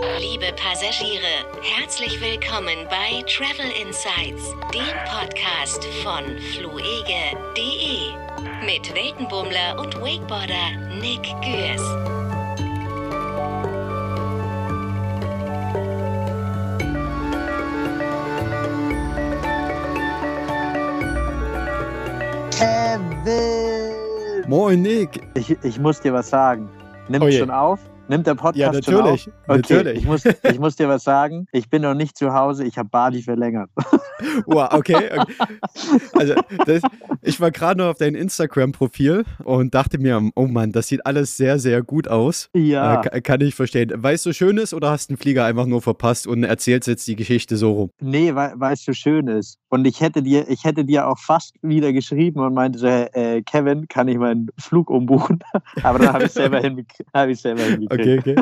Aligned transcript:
Liebe 0.00 0.46
Passagiere, 0.56 1.44
herzlich 1.60 2.18
willkommen 2.18 2.88
bei 2.88 3.22
Travel 3.24 3.70
Insights, 3.78 4.54
dem 4.72 4.96
Podcast 5.04 5.84
von 6.02 6.24
fluege.de 6.54 8.14
mit 8.64 8.94
Weltenbummler 8.94 9.78
und 9.78 9.94
Wakeboarder 10.00 10.70
Nick 10.98 11.24
Gürs. 11.42 11.82
Kevin! 22.56 24.48
Moin, 24.48 24.80
Nick. 24.80 25.20
Ich, 25.34 25.50
ich 25.62 25.78
muss 25.78 26.00
dir 26.00 26.14
was 26.14 26.30
sagen. 26.30 26.70
Nimmst 27.08 27.28
Oh 27.28 27.30
schon 27.30 27.50
auf? 27.50 27.78
Nimmt 28.08 28.26
der 28.26 28.34
Podcast 28.34 28.58
Ja, 28.58 28.72
natürlich. 28.72 29.22
schon 29.22 29.32
auf? 29.32 29.48
Okay, 29.48 29.56
natürlich. 29.74 29.98
Ich 29.98 30.04
muss, 30.06 30.24
ich 30.24 30.58
muss 30.58 30.76
dir 30.76 30.88
was 30.88 31.04
sagen. 31.04 31.46
Ich 31.52 31.70
bin 31.70 31.82
noch 31.82 31.94
nicht 31.94 32.16
zu 32.16 32.32
Hause. 32.34 32.64
Ich 32.64 32.76
habe 32.78 32.88
Bali 32.88 33.22
verlängert. 33.22 33.70
Wow, 34.46 34.68
okay. 34.72 35.10
okay. 35.18 35.34
Also, 36.14 36.34
das, 36.64 36.80
ich 37.22 37.40
war 37.40 37.50
gerade 37.50 37.78
noch 37.80 37.88
auf 37.90 37.98
dein 37.98 38.14
Instagram-Profil 38.14 39.24
und 39.42 39.74
dachte 39.74 39.98
mir, 39.98 40.30
oh 40.36 40.46
Mann, 40.46 40.70
das 40.70 40.86
sieht 40.86 41.04
alles 41.04 41.36
sehr, 41.36 41.58
sehr 41.58 41.82
gut 41.82 42.06
aus. 42.06 42.48
Ja. 42.54 43.00
Äh, 43.00 43.08
ka- 43.08 43.20
kann 43.20 43.40
ich 43.40 43.56
verstehen. 43.56 43.90
Es 44.04 44.22
so 44.22 44.32
schön 44.32 44.58
ist 44.58 44.74
oder 44.74 44.90
hast 44.90 45.10
du 45.10 45.14
den 45.14 45.18
Flieger 45.20 45.44
einfach 45.44 45.66
nur 45.66 45.82
verpasst 45.82 46.28
und 46.28 46.44
erzählst 46.44 46.86
jetzt 46.86 47.08
die 47.08 47.16
Geschichte 47.16 47.56
so 47.56 47.72
rum? 47.72 47.90
Nee, 48.00 48.32
weil, 48.34 48.54
es 48.72 48.84
so 48.84 48.92
schön 48.92 49.26
ist. 49.26 49.58
Und 49.70 49.86
ich 49.86 50.00
hätte 50.00 50.22
dir, 50.22 50.48
ich 50.48 50.62
hätte 50.64 50.84
dir 50.84 51.08
auch 51.08 51.18
fast 51.18 51.56
wieder 51.62 51.92
geschrieben 51.92 52.40
und 52.40 52.54
meinte 52.54 52.78
so, 52.78 52.86
äh, 52.86 53.42
Kevin, 53.42 53.88
kann 53.88 54.06
ich 54.06 54.18
meinen 54.18 54.50
Flug 54.56 54.88
umbuchen? 54.88 55.40
Aber 55.82 55.98
dann 55.98 56.12
habe 56.12 56.24
ich 56.24 56.32
selber 56.32 56.60
hingekriegt. 56.60 57.10
Hab 57.12 57.28
ich 57.28 57.40
selber 57.40 57.62
hingekriegt. 57.62 57.91
Okay, 57.92 58.18
okay. 58.18 58.36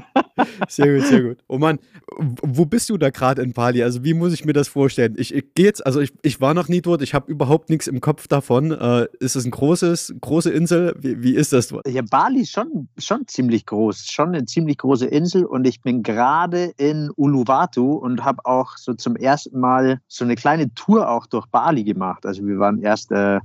Sehr 0.69 0.97
gut, 0.97 1.07
sehr 1.07 1.23
gut. 1.23 1.39
Oh 1.49 1.59
Mann, 1.59 1.79
wo 2.17 2.65
bist 2.65 2.89
du 2.91 2.97
da 2.97 3.11
gerade 3.11 3.43
in 3.43 3.53
Bali? 3.53 3.83
Also, 3.83 4.05
wie 4.05 4.15
muss 4.15 4.33
ich 4.33 4.45
mir 4.45 4.53
das 4.53 4.69
vorstellen? 4.69 5.15
Ich, 5.19 5.35
ich 5.35 5.55
gehe 5.55 5.67
jetzt, 5.67 5.85
also 5.85 6.01
ich, 6.01 6.13
ich 6.23 6.41
war 6.41 6.55
noch 6.55 6.69
nie 6.69 6.81
dort, 6.81 7.03
ich 7.03 7.15
habe 7.15 7.31
überhaupt 7.31 7.71
nichts 7.71 7.87
im 7.87 8.01
Kopf 8.01 8.29
davon. 8.29 8.71
Äh, 8.73 9.07
ist 9.19 9.37
es 9.37 9.45
ein 9.45 9.51
großes, 9.51 10.15
große 10.21 10.51
Insel? 10.51 10.95
Wie, 10.99 11.23
wie 11.23 11.35
ist 11.35 11.53
das? 11.53 11.75
Ja, 11.87 12.03
Bali 12.09 12.43
ist 12.43 12.53
schon, 12.53 12.89
schon 12.99 13.27
ziemlich 13.27 13.67
groß, 13.67 14.07
schon 14.11 14.29
eine 14.31 14.45
ziemlich 14.45 14.79
große 14.79 15.07
Insel 15.07 15.45
und 15.45 15.67
ich 15.67 15.83
bin 15.83 16.03
gerade 16.03 16.73
in 16.77 17.11
Uluwatu 17.17 17.95
und 17.95 18.25
habe 18.25 18.45
auch 18.45 18.77
so 18.77 18.95
zum 18.95 19.17
ersten 19.17 19.59
Mal 19.59 20.01
so 20.09 20.25
eine 20.25 20.37
kleine 20.37 20.73
Tour 20.75 21.09
auch 21.09 21.27
durch 21.27 21.47
Bali 21.47 21.85
gemacht. 21.85 22.25
Also 22.25 22.47
wir 22.47 22.59
waren 22.59 22.81
erst 22.83 23.13
äh, 23.13 23.41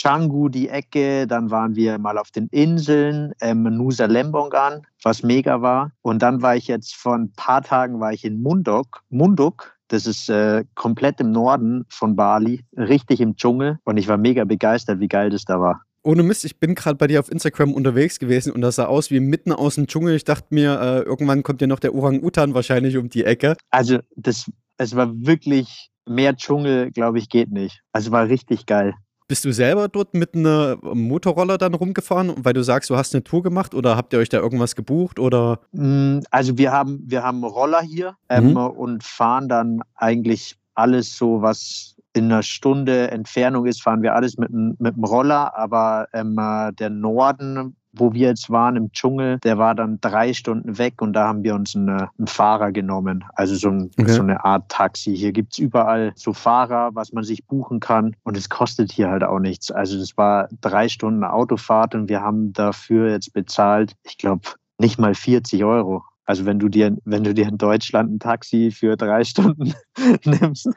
Canggu, 0.00 0.48
die 0.48 0.68
Ecke, 0.68 1.26
dann 1.26 1.50
waren 1.50 1.76
wir 1.76 1.98
mal 1.98 2.18
auf 2.18 2.30
den 2.30 2.48
Inseln, 2.48 3.32
ähm, 3.40 3.62
Nusa 3.62 4.06
Lembongan, 4.06 4.82
was 5.02 5.22
mega 5.22 5.62
war. 5.62 5.92
Und 6.02 6.22
dann 6.22 6.42
war 6.42 6.56
ich 6.56 6.66
jetzt 6.66 6.94
vor 6.94 7.14
ein 7.14 7.32
paar 7.32 7.62
Tagen 7.62 8.00
war 8.00 8.12
ich 8.12 8.24
in 8.24 8.42
Mundok, 8.42 9.02
Munduk. 9.10 9.74
Das 9.88 10.06
ist 10.06 10.28
äh, 10.28 10.64
komplett 10.74 11.20
im 11.20 11.30
Norden 11.30 11.84
von 11.88 12.16
Bali, 12.16 12.64
richtig 12.76 13.20
im 13.20 13.36
Dschungel. 13.36 13.78
Und 13.84 13.96
ich 13.96 14.08
war 14.08 14.16
mega 14.16 14.44
begeistert, 14.44 15.00
wie 15.00 15.08
geil 15.08 15.30
das 15.30 15.44
da 15.44 15.60
war. 15.60 15.82
Ohne 16.02 16.22
Mist, 16.22 16.44
ich 16.44 16.58
bin 16.58 16.74
gerade 16.74 16.96
bei 16.96 17.06
dir 17.06 17.20
auf 17.20 17.30
Instagram 17.30 17.72
unterwegs 17.72 18.18
gewesen 18.18 18.52
und 18.52 18.60
das 18.60 18.76
sah 18.76 18.86
aus 18.86 19.10
wie 19.10 19.20
mitten 19.20 19.52
aus 19.52 19.76
dem 19.76 19.86
Dschungel. 19.86 20.14
Ich 20.16 20.24
dachte 20.24 20.48
mir, 20.50 20.78
äh, 20.80 21.00
irgendwann 21.00 21.42
kommt 21.42 21.62
ja 21.62 21.66
noch 21.66 21.78
der 21.78 21.94
Orang-Utan 21.94 22.52
wahrscheinlich 22.52 22.98
um 22.98 23.08
die 23.08 23.24
Ecke. 23.24 23.56
Also 23.70 24.00
das, 24.14 24.50
es 24.76 24.94
war 24.94 25.10
wirklich 25.14 25.88
mehr 26.06 26.36
Dschungel, 26.36 26.90
glaube 26.90 27.18
ich, 27.18 27.30
geht 27.30 27.50
nicht. 27.50 27.80
Also 27.92 28.10
war 28.10 28.28
richtig 28.28 28.66
geil. 28.66 28.94
Bist 29.34 29.44
du 29.46 29.52
selber 29.52 29.88
dort 29.88 30.14
mit 30.14 30.36
einem 30.36 30.78
Motorroller 30.80 31.58
dann 31.58 31.74
rumgefahren, 31.74 32.34
weil 32.36 32.52
du 32.52 32.62
sagst, 32.62 32.88
du 32.88 32.94
hast 32.96 33.16
eine 33.16 33.24
Tour 33.24 33.42
gemacht 33.42 33.74
oder 33.74 33.96
habt 33.96 34.12
ihr 34.12 34.20
euch 34.20 34.28
da 34.28 34.38
irgendwas 34.38 34.76
gebucht 34.76 35.18
oder? 35.18 35.58
Mm, 35.72 36.20
Also 36.30 36.56
wir 36.56 36.70
haben, 36.70 37.02
wir 37.04 37.24
haben 37.24 37.42
Roller 37.42 37.80
hier 37.82 38.14
ähm, 38.28 38.50
Mhm. 38.50 38.56
und 38.58 39.02
fahren 39.02 39.48
dann 39.48 39.80
eigentlich 39.96 40.54
alles 40.76 41.16
so, 41.16 41.42
was 41.42 41.96
in 42.12 42.26
einer 42.26 42.44
Stunde 42.44 43.10
Entfernung 43.10 43.66
ist, 43.66 43.82
fahren 43.82 44.02
wir 44.02 44.14
alles 44.14 44.38
mit, 44.38 44.52
mit 44.52 44.94
dem 44.94 45.02
Roller. 45.02 45.56
Aber 45.58 46.06
ähm, 46.12 46.38
äh, 46.38 46.72
der 46.74 46.90
Norden, 46.90 47.74
wo 47.96 48.12
wir 48.12 48.28
jetzt 48.28 48.50
waren 48.50 48.76
im 48.76 48.92
Dschungel, 48.92 49.38
der 49.40 49.58
war 49.58 49.74
dann 49.74 49.98
drei 50.00 50.32
Stunden 50.32 50.78
weg 50.78 51.00
und 51.00 51.12
da 51.12 51.28
haben 51.28 51.42
wir 51.44 51.54
uns 51.54 51.74
einen, 51.76 51.88
äh, 51.88 52.06
einen 52.18 52.26
Fahrer 52.26 52.72
genommen. 52.72 53.24
Also 53.34 53.54
so, 53.54 53.68
ein, 53.68 53.90
Okay. 53.98 54.10
so 54.12 54.22
eine 54.22 54.44
Art 54.44 54.68
Taxi. 54.68 55.16
Hier 55.16 55.32
gibt 55.32 55.52
es 55.52 55.58
überall 55.58 56.12
so 56.16 56.32
Fahrer, 56.32 56.90
was 56.94 57.12
man 57.12 57.24
sich 57.24 57.46
buchen 57.46 57.80
kann 57.80 58.16
und 58.24 58.36
es 58.36 58.48
kostet 58.48 58.92
hier 58.92 59.10
halt 59.10 59.24
auch 59.24 59.38
nichts. 59.38 59.70
Also 59.70 59.98
das 59.98 60.16
war 60.16 60.48
drei 60.60 60.88
Stunden 60.88 61.24
Autofahrt 61.24 61.94
und 61.94 62.08
wir 62.08 62.20
haben 62.20 62.52
dafür 62.52 63.10
jetzt 63.10 63.32
bezahlt, 63.32 63.94
ich 64.04 64.18
glaube, 64.18 64.42
nicht 64.78 64.98
mal 64.98 65.14
40 65.14 65.64
Euro. 65.64 66.02
Also 66.26 66.46
wenn 66.46 66.58
du 66.58 66.68
dir, 66.68 66.96
wenn 67.04 67.22
du 67.24 67.34
dir 67.34 67.46
in 67.48 67.58
Deutschland 67.58 68.10
ein 68.12 68.18
Taxi 68.18 68.70
für 68.70 68.96
drei 68.96 69.24
Stunden 69.24 69.74
nimmst. 70.24 70.68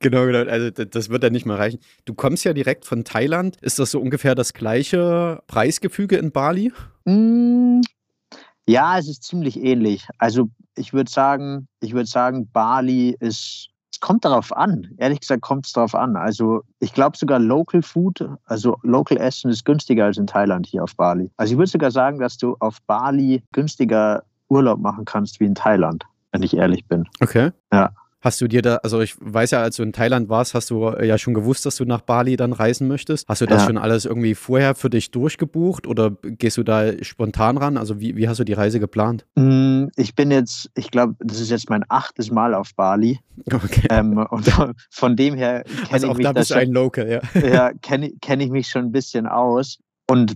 Genau, 0.00 0.26
genau. 0.26 0.50
Also 0.50 0.70
das 0.70 1.08
wird 1.08 1.22
ja 1.22 1.30
nicht 1.30 1.46
mal 1.46 1.56
reichen. 1.56 1.80
Du 2.04 2.14
kommst 2.14 2.44
ja 2.44 2.52
direkt 2.52 2.84
von 2.84 3.04
Thailand. 3.04 3.56
Ist 3.62 3.78
das 3.78 3.90
so 3.92 4.00
ungefähr 4.00 4.34
das 4.34 4.52
gleiche 4.52 5.42
Preisgefüge 5.46 6.16
in 6.16 6.32
Bali? 6.32 6.72
Mm, 7.06 7.80
Ja, 8.66 8.98
es 8.98 9.08
ist 9.08 9.24
ziemlich 9.24 9.58
ähnlich. 9.62 10.06
Also 10.18 10.48
ich 10.76 10.92
würde 10.92 11.10
sagen, 11.10 11.66
ich 11.80 11.92
würde 11.94 12.06
sagen, 12.08 12.48
Bali 12.52 13.16
ist, 13.20 13.68
es 13.92 14.00
kommt 14.00 14.24
darauf 14.24 14.54
an. 14.56 14.86
Ehrlich 14.98 15.20
gesagt 15.20 15.42
kommt 15.42 15.66
es 15.66 15.72
darauf 15.72 15.94
an. 15.94 16.14
Also 16.16 16.62
ich 16.78 16.92
glaube 16.92 17.16
sogar 17.16 17.38
Local 17.38 17.82
Food, 17.82 18.28
also 18.44 18.76
Local 18.82 19.16
Essen 19.16 19.50
ist 19.50 19.64
günstiger 19.64 20.04
als 20.04 20.18
in 20.18 20.26
Thailand 20.26 20.66
hier 20.66 20.84
auf 20.84 20.94
Bali. 20.94 21.30
Also 21.36 21.54
ich 21.54 21.58
würde 21.58 21.70
sogar 21.70 21.90
sagen, 21.90 22.18
dass 22.20 22.36
du 22.38 22.56
auf 22.60 22.78
Bali 22.86 23.42
günstiger 23.52 24.22
Urlaub 24.50 24.80
machen 24.80 25.04
kannst 25.04 25.40
wie 25.40 25.44
in 25.46 25.54
Thailand, 25.54 26.04
wenn 26.32 26.42
ich 26.42 26.56
ehrlich 26.56 26.84
bin. 26.86 27.04
Okay. 27.20 27.50
Ja. 27.72 27.90
Hast 28.22 28.38
du 28.42 28.48
dir 28.48 28.60
da, 28.60 28.76
also 28.82 29.00
ich 29.00 29.16
weiß 29.18 29.52
ja, 29.52 29.62
als 29.62 29.76
du 29.76 29.82
in 29.82 29.94
Thailand 29.94 30.28
warst, 30.28 30.52
hast 30.52 30.68
du 30.68 30.90
ja 31.02 31.16
schon 31.16 31.32
gewusst, 31.32 31.64
dass 31.64 31.76
du 31.76 31.86
nach 31.86 32.02
Bali 32.02 32.36
dann 32.36 32.52
reisen 32.52 32.86
möchtest. 32.86 33.26
Hast 33.26 33.40
du 33.40 33.46
das 33.46 33.62
Ja. 33.62 33.66
schon 33.68 33.78
alles 33.78 34.04
irgendwie 34.04 34.34
vorher 34.34 34.74
für 34.74 34.90
dich 34.90 35.10
durchgebucht 35.10 35.86
oder 35.86 36.10
gehst 36.22 36.58
du 36.58 36.62
da 36.62 37.02
spontan 37.02 37.56
ran? 37.56 37.78
Also 37.78 37.98
wie, 37.98 38.16
wie 38.16 38.28
hast 38.28 38.38
du 38.38 38.44
die 38.44 38.52
Reise 38.52 38.78
geplant? 38.78 39.24
Mm, 39.36 39.86
Ich 39.96 40.14
bin 40.14 40.30
jetzt, 40.30 40.70
ich 40.74 40.90
glaube, 40.90 41.14
das 41.20 41.40
ist 41.40 41.50
jetzt 41.50 41.70
mein 41.70 41.82
achtes 41.88 42.30
Mal 42.30 42.52
auf 42.52 42.74
Bali. 42.76 43.20
Okay. 43.50 43.86
Ähm, 43.88 44.18
und 44.18 44.44
von, 44.90 45.16
dem 45.16 45.34
her 45.36 45.62
kenne 45.64 45.88
Also 45.90 46.06
ich 46.08 46.12
auch 46.12 46.16
mich 46.18 46.24
da 46.26 46.32
bist 46.34 46.50
du 46.50 46.54
schon, 46.56 46.62
ein 46.62 46.72
Local, 46.72 47.08
ja. 47.08 47.40
ja, 47.40 47.70
kenne 47.80 48.12
kenn 48.20 48.40
ich 48.40 48.50
mich 48.50 48.66
schon 48.68 48.84
ein 48.84 48.92
bisschen 48.92 49.26
aus. 49.26 49.78
Und 50.10 50.34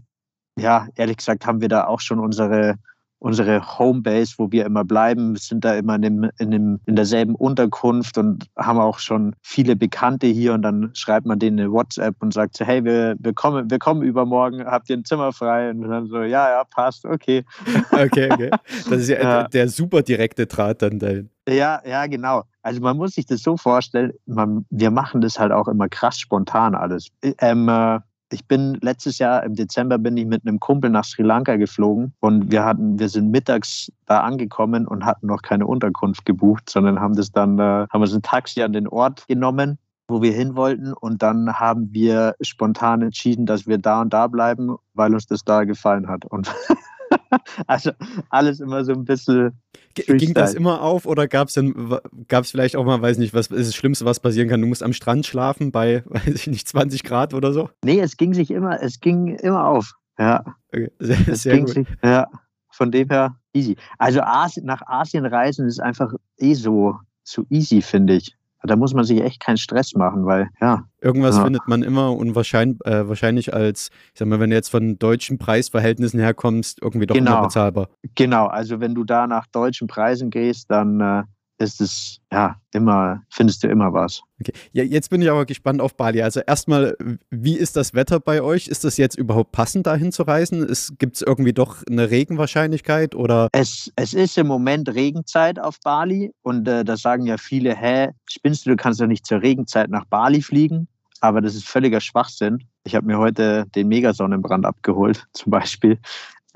ja, 0.59 0.87
ehrlich 0.95 1.19
gesagt 1.19 1.45
haben 1.45 1.61
wir 1.61 1.69
da 1.69 1.85
auch 1.87 2.01
schon 2.01 2.19
unsere, 2.19 2.77
unsere 3.25 3.79
Homebase, 3.79 4.35
wo 4.37 4.53
wir 4.53 4.67
immer 4.67 4.85
bleiben. 4.85 5.35
Sind 5.37 5.65
da 5.65 5.75
immer 5.75 5.97
in, 5.97 6.03
dem, 6.03 6.31
in, 6.39 6.51
dem, 6.51 6.81
in 6.85 6.95
derselben 6.95 7.35
Unterkunft 7.35 8.19
und 8.19 8.47
haben 8.59 8.79
auch 8.79 8.99
schon 8.99 9.35
viele 9.41 9.77
Bekannte 9.77 10.27
hier. 10.27 10.53
Und 10.53 10.61
dann 10.61 10.91
schreibt 10.93 11.25
man 11.25 11.39
denen 11.39 11.59
eine 11.59 11.73
WhatsApp 11.73 12.17
und 12.21 12.35
sagt 12.35 12.57
so, 12.57 12.67
hey, 12.67 12.85
wir, 12.85 13.17
wir, 13.19 13.33
kommen, 13.33 13.71
wir 13.71 13.79
kommen 13.79 14.03
übermorgen, 14.03 14.63
habt 14.67 14.91
ihr 14.91 14.99
ein 14.99 15.07
Zimmer 15.07 15.33
frei? 15.33 15.71
Und 15.71 15.89
dann 15.89 16.07
so, 16.07 16.19
ja, 16.19 16.51
ja, 16.51 16.65
passt, 16.65 17.07
okay. 17.07 17.45
Okay, 17.95 18.29
okay. 18.31 18.51
Das 18.91 19.01
ist 19.01 19.09
ja, 19.09 19.15
Ja. 19.25 19.39
Der, 19.43 19.49
der 19.49 19.69
super 19.69 20.03
direkte 20.03 20.47
Draht 20.47 20.83
dann 20.83 20.99
dahin. 20.99 21.31
Ja, 21.49 21.81
ja, 21.87 22.07
genau. 22.07 22.43
Also 22.63 22.81
man 22.81 22.97
muss 22.97 23.13
sich 23.13 23.27
das 23.27 23.43
so 23.43 23.57
vorstellen, 23.57 24.13
man, 24.27 24.67
wir 24.71 24.91
machen 24.91 25.21
das 25.21 25.39
halt 25.39 25.53
auch 25.53 25.69
immer 25.69 25.89
krass 25.89 26.19
spontan 26.19 26.75
alles. 26.75 27.09
Ähm, 27.39 27.69
äh, 27.69 28.01
ich 28.35 28.47
bin 28.47 28.75
letztes 28.83 29.19
Jahr 29.19 29.45
im 29.45 29.55
Dezember 29.55 29.97
bin 29.97 30.17
ich 30.17 30.27
mit 30.27 30.47
einem 30.47 30.61
Kumpel 30.61 30.91
nach 30.91 31.05
Sri 31.05 31.23
Lanka 31.23 31.57
geflogen 31.57 32.13
und 32.21 32.51
wir 32.51 32.65
hatten, 32.65 32.99
wir 32.99 33.09
sind 33.09 33.31
mittags 33.31 33.91
da 34.07 34.21
angekommen 34.21 34.87
und 34.87 35.05
hatten 35.05 35.29
noch 35.29 35.43
keine 35.43 35.67
Unterkunft 35.67 36.27
gebucht, 36.27 36.69
sondern 36.69 37.01
haben 37.01 37.15
das 37.15 37.31
dann, 37.31 37.59
äh, 37.59 37.87
haben 37.89 38.03
uns 38.03 38.13
ein 38.13 38.23
Taxi 38.23 38.63
an 38.63 38.73
den 38.73 38.89
Ort 38.89 39.27
genommen, 39.29 39.79
wo 40.09 40.21
wir 40.21 40.33
hin 40.33 40.57
wollten 40.57 40.93
und 40.93 41.23
dann 41.23 41.55
haben 41.55 41.93
wir 41.93 42.35
spontan 42.41 43.03
entschieden, 43.03 43.47
dass 43.47 43.67
wir 43.67 43.79
da 43.79 44.03
und 44.03 44.13
da 44.13 44.27
bleiben, 44.27 44.77
weil 44.93 45.15
uns 45.15 45.27
das 45.27 45.45
da 45.45 45.65
gefallen 45.65 46.09
hat. 46.09 46.25
Und 46.25 46.53
also 47.67 47.91
alles 48.31 48.61
immer 48.61 48.85
so 48.85 48.93
ein 48.93 49.05
bisschen 49.05 49.53
G- 49.95 50.03
Ging 50.17 50.35
das 50.35 50.51
Freestyle. 50.51 50.57
immer 50.57 50.81
auf 50.83 51.07
oder 51.07 51.29
gab 51.29 51.49
es 51.49 51.55
denn, 51.55 51.99
gab 52.29 52.45
es 52.45 52.51
vielleicht 52.51 52.77
auch 52.77 52.85
mal, 52.85 53.01
weiß 53.01 53.19
nicht, 53.19 53.33
was 53.35 53.47
ist 53.49 53.69
das 53.69 53.75
Schlimmste, 53.77 54.05
was 54.05 54.21
passieren 54.21 54.49
kann? 54.49 54.61
Du 54.61 54.67
musst 54.67 54.83
am 54.83 54.93
Strand 54.93 55.27
schlafen 55.27 55.71
bei, 55.73 56.03
weiß 56.07 56.35
ich 56.35 56.47
nicht, 56.49 56.67
20 56.69 57.05
Grad 57.05 57.35
oder 57.35 57.53
so? 57.53 57.71
Nee, 57.85 58.01
es 58.01 58.17
ging 58.17 58.35
sich 58.35 58.51
immer, 58.51 58.83
es 58.83 59.01
ging 59.01 59.29
immer 59.37 59.67
auf. 59.67 59.93
Ja, 60.19 60.45
Okay. 60.73 60.91
Sehr, 60.99 61.19
es 61.29 61.43
sehr 61.43 61.55
ging 61.57 61.67
gut. 61.67 61.75
sich, 61.75 61.87
ja, 62.03 62.27
von 62.71 62.91
dem 62.91 63.09
her 63.09 63.37
easy. 63.53 63.77
Also 63.99 64.21
Asien, 64.23 64.67
nach 64.67 64.83
Asien 64.87 65.25
reisen 65.27 65.67
ist 65.69 65.81
einfach 65.81 66.13
eh 66.39 66.55
so, 66.55 66.97
so 67.23 67.45
easy, 67.51 67.81
finde 67.83 68.15
ich. 68.15 68.37
Da 68.67 68.77
muss 68.77 68.95
man 68.95 69.05
sich 69.05 69.21
echt 69.21 69.41
keinen 69.41 69.59
Stress 69.59 69.95
machen, 69.95 70.25
weil, 70.27 70.49
ja, 70.61 70.85
Irgendwas 71.03 71.37
Ja. 71.37 71.45
findet 71.45 71.69
man 71.69 71.83
immer 71.83 72.17
und 72.17 72.35
wahrscheinlich, 72.35 72.79
äh, 72.87 73.07
wahrscheinlich 73.07 73.53
als, 73.53 73.91
ich 74.15 74.19
sag 74.19 74.27
mal, 74.27 74.41
wenn 74.41 74.49
du 74.49 74.57
jetzt 74.57 74.71
von 74.71 74.99
deutschen 74.99 75.37
Preisverhältnissen 75.37 76.19
herkommst, 76.19 76.81
irgendwie 76.81 77.07
doch 77.07 77.15
Genau. 77.15 77.43
bezahlbar. 77.43 77.89
genau. 78.15 78.47
Also 78.47 78.81
wenn 78.81 78.95
du 78.95 79.05
da 79.05 79.27
nach 79.27 79.47
deutschen 79.49 79.87
Preisen 79.87 80.31
gehst, 80.31 80.71
dann, 80.71 81.01
äh, 81.01 81.23
ist 81.59 81.81
es 81.81 82.21
ja 82.33 82.57
immer, 82.73 83.23
findest 83.31 83.63
du 83.63 83.69
immer 83.69 83.93
was. 83.93 84.23
Okay. 84.41 84.53
Ja, 84.73 84.83
jetzt 84.83 85.11
bin 85.11 85.23
ich 85.23 85.31
aber 85.31 85.47
gespannt 85.47 85.81
auf 85.81 85.97
Bali. 85.97 86.23
Also 86.23 86.41
erstmal, 86.41 86.97
wie 87.31 87.57
ist 87.57 87.77
das 87.77 87.95
Wetter 87.95 88.21
bei 88.21 88.43
euch? 88.43 88.67
Ist 88.69 88.85
das 88.85 88.97
jetzt 88.97 89.17
überhaupt 89.17 89.53
passend, 89.53 89.87
dahin 89.87 90.13
zu 90.13 90.25
reisen? 90.25 90.67
Gibt 90.99 91.17
es 91.17 91.23
irgendwie 91.23 91.53
doch 91.53 91.83
eine 91.89 92.11
Regenwahrscheinlichkeit 92.11 93.15
oder? 93.15 93.49
Es, 93.53 93.93
es 93.97 94.15
ist 94.15 94.37
im 94.37 94.47
Moment 94.47 94.89
Regenzeit 94.89 95.59
auf 95.59 95.79
Bali 95.85 96.33
und 96.43 96.67
äh, 96.67 96.85
da 96.85 96.97
sagen 96.97 97.27
ja 97.27 97.37
viele, 97.37 97.75
hä, 97.75 98.11
spinnst 98.29 98.67
du, 98.67 98.71
du 98.71 98.77
kannst 98.77 99.01
doch 99.01 99.07
nicht 99.07 99.27
zur 99.27 99.43
Regenzeit 99.43 99.91
nach 99.91 100.05
Bali 100.07 100.43
fliegen. 100.43 100.89
Aber 101.21 101.41
das 101.41 101.55
ist 101.55 101.67
völliger 101.67 102.01
Schwachsinn. 102.01 102.65
Ich 102.83 102.95
habe 102.95 103.07
mir 103.07 103.19
heute 103.19 103.65
den 103.75 103.89
Megasonnenbrand 103.89 104.67
abgeholt, 104.67 105.27
zum 105.33 105.51
Beispiel. 105.51 105.99